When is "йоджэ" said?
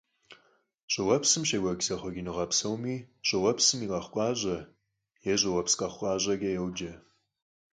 6.57-6.91